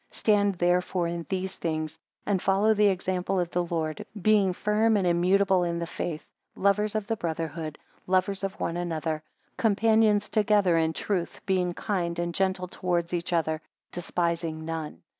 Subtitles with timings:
[0.09, 4.97] 10 Stand therefore in these things, and follow the example of the Lord; being firm
[4.97, 7.77] and immutable in the faith, lovers of the brotherhood,
[8.07, 9.21] lovers of one another:
[9.57, 13.61] companions together in the truth, being kind and gentle towards each other,
[13.91, 15.03] despising none.